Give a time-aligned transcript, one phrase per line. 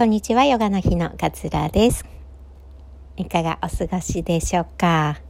[0.00, 2.06] こんにちは、ヨガの日の桂です。
[3.18, 5.20] いかがお過ごしでしょうか？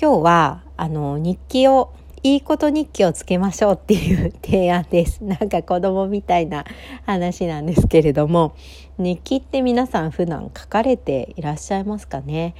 [0.00, 1.92] 今日は、あの、日記を、
[2.22, 5.20] いいこと日記をつけましょうっていう提案です。
[5.22, 6.64] なんか子供みたいな
[7.04, 8.54] 話なんですけれども、
[8.96, 12.54] 日記って皆さん普段書かれていらっしゃいますかね？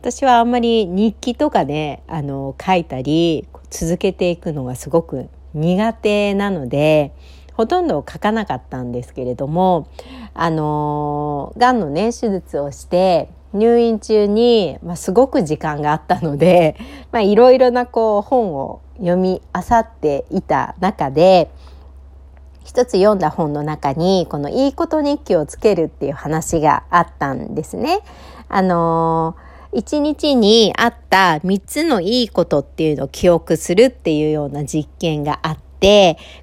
[0.00, 7.10] 私はあんまり日記とかで、あの、書いたり、続けていくのがすごく苦手なので、
[7.58, 9.88] ほとんど書かなかったんですけれども
[10.32, 16.76] あのがんのね手術をして入院中に、まあ、すごく時間があったので
[17.20, 21.50] いろいろなこう本を読み漁っていた中で
[22.62, 28.02] 一つ読んだ本の中にこのいいこと日記をつけるっていう話があったんですね。
[28.48, 29.34] あの
[29.72, 35.67] 一日にあった三つのいいことっていうのを記憶するっていうような実験があって、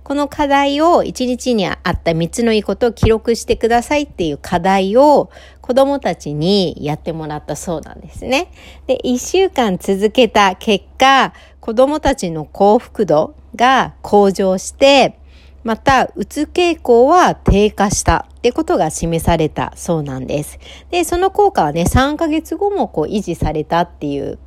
[0.04, 5.30] この課題を1日にあった3つのいいことを記録してくださいっていう課題を
[5.62, 8.52] 子供たちにやってもらったそうなんですね。
[8.88, 15.20] で、1週間続けた結果、子供たちの幸福度が向上して、
[15.64, 20.60] また、うつ傾向は低下したってことが示されたそうなんです。
[20.92, 24.38] で、その効果はね、3ヶ月後もこう維持されたっていう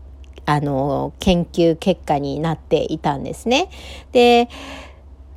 [0.48, 3.68] あの、研究結果になっていたんですね。
[4.12, 4.48] で、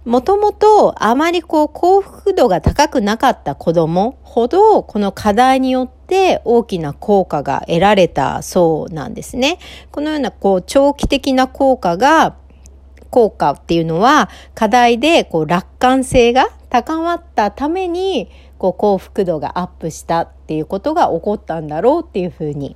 [0.04, 9.60] もともとあまりこう幸福度が高くなかった子供ほどこの課題によって大きな効果が得られたそうなんですね。
[9.92, 12.36] このようなこう長期的な効果が
[13.12, 22.76] 効果っていうのは課題でこう楽観性が高まったためにこう幸福度がアップしたっていうことが起こったんだろうっていうふうに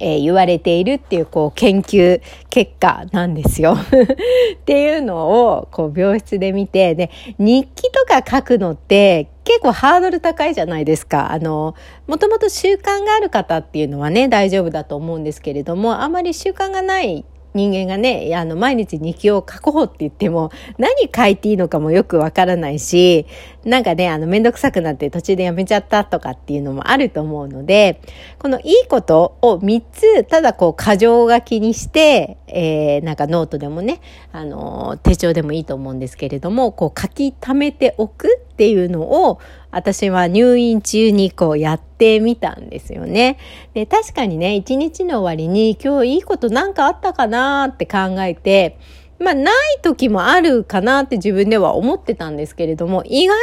[0.00, 11.30] えー、言われているっていうこう研究結果なんですよ っていうのをこう病室で見てで日記とか書くのって結構ハードル高いじゃないですか。
[11.30, 11.76] あの、
[12.08, 17.24] もともと習慣がある方っていうのはね、大丈夫だと思うんですけれども、あまり習慣がない
[17.56, 23.26] 人間がね、あの、毎日日記を書こうって言っても、何書いていいのかもよくわからないし、
[23.64, 28.00] なんかね、あの、めんどくさくなって途中でやめちゃったとかっていうのもあると思うので、
[28.38, 34.00] このいいことを3つ、ただこう、過剰書きにして、えー、なんかノートでもね、
[34.32, 39.38] あの、手帳でもいいと思うんですけれども、こう、書き溜めておくっていうのを、
[39.70, 43.36] 私は入院中にこうやってみたんですよね。
[43.74, 48.78] で、確かにね、一日の終わりに今日いいことなんかあったかなって考えて、
[49.18, 53.36] まあ、ない時もあるかなって自分では思ってたんですけれども、意外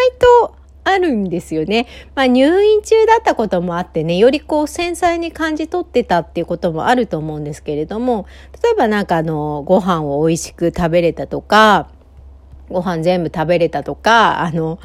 [0.47, 1.85] とあるんですよね。
[2.15, 8.25] まあ入院中だったこともあってね、よりこう繊細に感じ取ってたっていうこともあると思うんですけれども、
[8.63, 11.89] 例えばなんかあの、ご飯を美味しく食べれたとか、
[12.69, 14.79] ご飯全部食べれたとか、あの、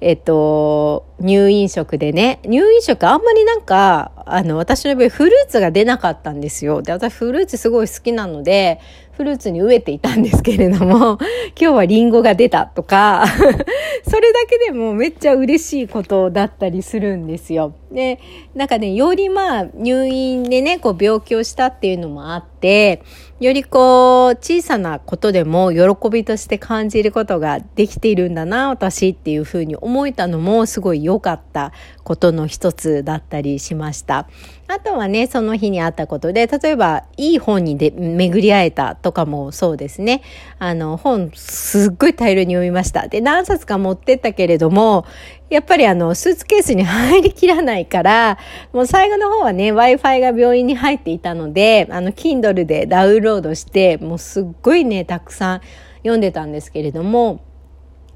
[0.00, 6.82] えっと、入院食でね、入院食あんまりなんか、あの、私の場合フルーツが出なかったんですよ。
[6.82, 8.80] で、私フルーツすごい好きなので、
[9.12, 11.18] フルーツに飢えていたんですけれども、
[11.58, 13.24] 今日はリンゴが出たとか、
[14.06, 17.74] それだけでもめっちゃ嬉しいことだったりするんですよ。
[17.90, 18.20] で、
[18.54, 23.02] なんかね、よりまあ入院でね、こう病気をしたっていうのもあって、
[23.40, 31.72] よりこう小さなことでも喜びとして感じることができているんだな、私っていうふうに思えたのもすごい良かった
[32.04, 34.28] ことの一つだったりしました。
[34.68, 40.22] あとはね、その日にあったことで、例えばいい本にで巡り会えたとかもそうですね。
[40.58, 43.06] あの、本すっごい大量に読みました。
[43.06, 45.06] で、何冊か持ってったけれども、
[45.48, 48.38] やっぱりあの、スーツケースに入りきらないから、
[48.72, 55.60] もう最後の方はね、Wi-Fi が病院に入っていたので、あの、Kindle でダウンロードして、もうすっごいね、たくさん
[55.98, 57.44] 読んでたんですけれども、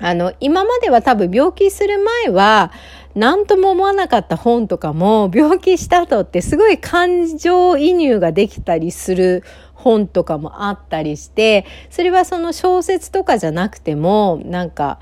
[0.01, 2.73] あの、今までは多分病気する前は、
[3.15, 9.45] 何とも思わなかった本とかも、病気した後ってすごい感情移入ができたりする
[9.83, 14.99] 本とかもあったりして、それはその小説とかじゃなくても、なんか、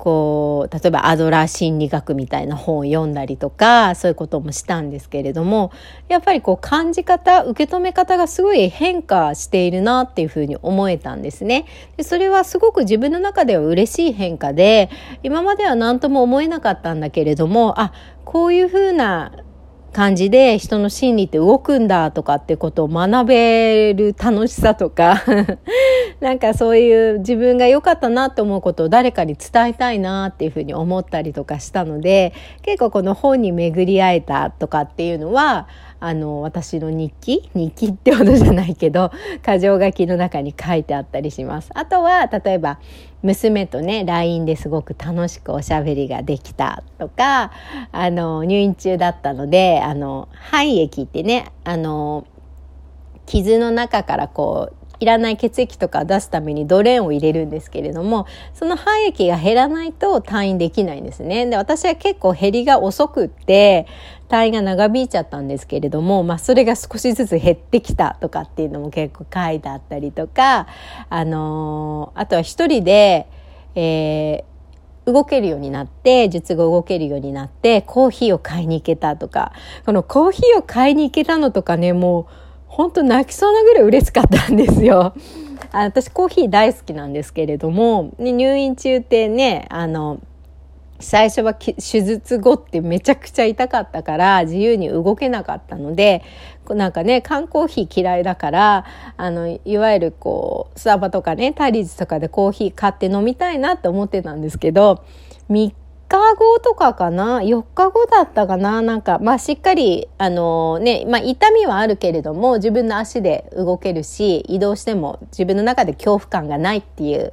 [0.00, 5.72] こう、例えばアドラー心理学みたいな本を読んだりとか、そういうこともしたんですけれども、
[6.08, 11.66] やっぱりこう感じ方、受け止め方がすごい変化しているなっていうふうに思えたんですね。
[11.98, 14.88] でそれはすごく自分の中では嬉しい変化で、
[15.22, 17.92] 今までは何とも思えなかったんだけれども、あ、
[18.24, 19.32] こういうふうな
[19.90, 25.22] 感じで人の心理って動くんだとかってことを学べる楽しさとか
[26.20, 32.32] なんかそういう自分が良かったなって思うことを誰かに伝えたいなっていうふうに思ったりとかしたので
[32.62, 35.68] 結構この本に巡り会えたとかっていうのは
[36.00, 37.50] あの私の日記？
[37.54, 39.12] 日記ってほどじゃないけど
[39.46, 41.70] 箇条書きの中に書いてあったりします。
[41.74, 42.78] あとは例えば
[43.22, 47.52] 娘とね LINE ですごく楽しくおしゃべりができたとか
[47.92, 52.26] あの入院中だったのであの肺液ってねあの
[53.26, 61.46] 傷の中からこういらない血液とか出すためにドレーンを入れるんですけれどもその肺液が減らないと退院できないんですね。
[61.46, 63.86] で私は結構減りが遅くって
[64.28, 70.68] 退院が長引いちゃったんですけれども、まあ、それが少しずつ減ってきたとかっていうのも結構書いてあったりとか、
[71.08, 73.26] あのー、あとは一人で、
[73.74, 79.52] えー、動けるようになって、術後動けるようになって、コーヒーを買いに行けたとか、
[79.84, 82.26] このコーヒーを買いに行けたのとかね、もう、
[82.70, 85.12] 本当泣きそうなぐらい嬉しかったんですよ。
[85.72, 90.20] あ私コーヒー大好きなんですけれども、ね、入院中ってね、あの、
[91.00, 96.22] 最初は手術後ってめちゃくちゃ痛かったから自由に動けなかったので
[96.68, 98.84] なんかね缶コーヒー嫌いだから
[99.16, 105.02] あのいわゆるこうスタバとかねタリーズとかでコーヒー買って飲みたいなって思ってたんですけど
[105.48, 105.72] 3
[106.10, 108.82] 日後とかかな？4日後だったかな？
[108.82, 117.32] なんかまあしっかりあのね、まあ、痛みはあるけれども自分の足で動けるし移動しても自分の中で恐怖感がないっていう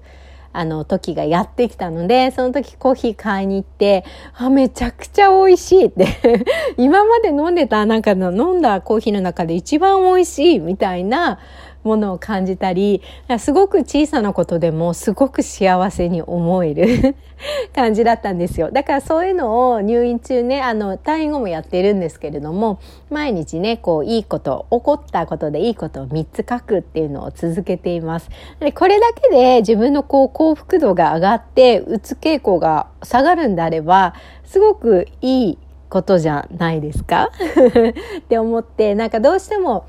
[0.54, 6.46] あの時がやってきたのでその時コーヒー買いに行ってあめちゃくちゃ美味しいって
[6.78, 11.40] 今まで飲んでたなんかの飲んだコーヒーの中で一番美味しいみたいな
[11.84, 13.02] ものを感じたり
[13.40, 17.16] すごく小さなことでもすごく幸せに思える
[17.74, 18.72] 感じだったんですよ。
[18.72, 22.80] だからそういうのを入院中ねあの退院後もやってるんですけれども
[23.10, 28.30] 毎日ねこういいこと起こったことでいいことを3つ書くっていうのを続けています。
[28.60, 34.14] でこれだけで自分のこう幸福度が上がってうつ傾向が下がるんであれば
[34.46, 35.58] すごくいい
[35.90, 37.30] ことじゃないですか？
[38.20, 39.86] って思ってなんかどうしても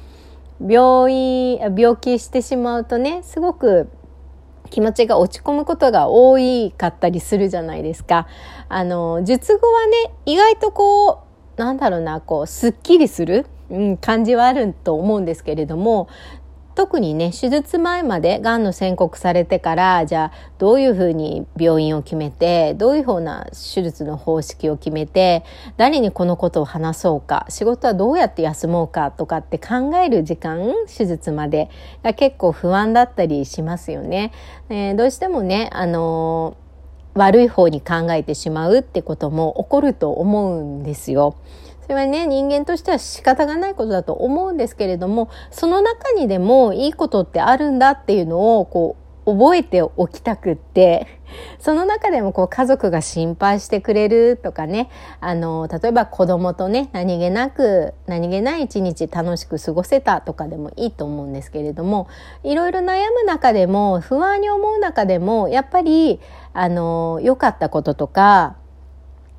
[0.61, 3.89] 病院病気してしまうとねすごく
[4.71, 8.27] 気持ちが落ち込むことが多いかったりするじゃないですか。
[8.69, 11.25] あの術後はね意外とこ
[11.57, 16.09] うなんだろうなこうすっきりする、うん、感じはあると思うんですけれども
[16.79, 25.45] 特にね手術前までがんの宣告されてからじゃあどういうふうに病院を決めてどういうふうな手術の方式を決めて
[25.77, 31.69] 誰にこのことを話そうか仕事はどうやって休もうかとかって考える時間手術まで
[32.05, 34.31] が結構不安だったりしますよね。
[34.69, 41.35] えー、どうしてもねあのー、悪い方に考えてしまうってことも起こると思うんですよ。
[41.89, 51.07] それはね人間としては仕方がないことだと思うんですけれどもその中にでもいいことってあるんだっていうのをこう覚えておきたくって
[51.59, 54.91] その中でもこう家族が心配してくれるとかね
[55.21, 62.09] あの例えば子供とね何気なく何気ない一日楽しく過ごせたとかでもいいと思うんですけれども
[62.45, 66.21] いろいろ悩む中でも不安に思う中でもやっぱり
[66.53, 68.57] あの良かったこととか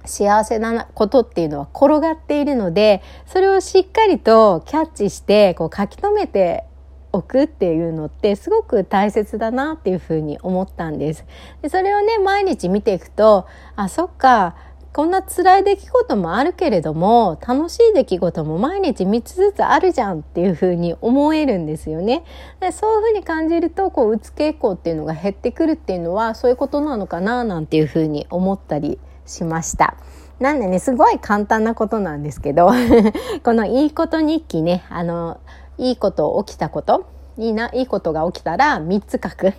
[0.06, 6.66] 幸せなことっていうのは転がっているのでそれをしっかりとキャッチしてこう書き留めて
[7.12, 11.25] おくっていうのってすごく大切だなっていうふうに思ったんです。
[11.62, 14.56] でそれをね毎日見ていくとあそっか
[14.92, 22.24] こんな辛い出来事もあるけれども楽しい出来事も毎日3つずつあるじゃんっていうふうに思えるんですよね。
[22.60, 29.00] でそういうふうに感じるとこううつ傾向っていうのが減ってくるっていうのはそういうことなのかななんていうふうに思ったり
[29.30, 29.96] しました。
[30.40, 32.71] なんでね、すごい簡単なことなんですけど、
[33.44, 35.40] このいいこと日記ね、あの、
[35.78, 37.06] いいこと起きたこと、
[37.40, 39.54] いいな、いいことが起きたら3つ書く。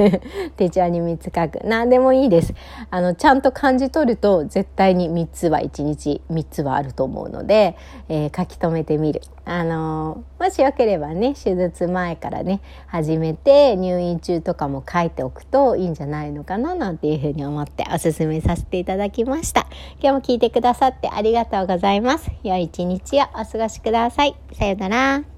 [0.56, 1.66] 手帳に3つ書く。
[1.66, 2.54] 何でもいいです。
[2.90, 7.76] あの、ちゃんと感じ取ると絶対に3つは1日3つはあると思うので、
[8.08, 9.20] えー、書き留めてみる。
[9.44, 19.66] あのー、もしよければね、手術前からね、始めて入院中とかも書いておくといいんじゃないのかななんていうふうに思っておすすめさせていただきました。
[20.00, 22.30] 今日も聞いてくださってありがとうございます。
[22.42, 24.34] 良い一日をお過ごしください。
[24.54, 25.35] さよなら。